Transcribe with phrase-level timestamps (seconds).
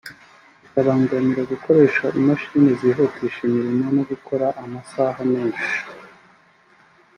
[0.61, 5.73] bikabangamira gukoresha imashini zihutisha imirimo no gukora amasaha menshi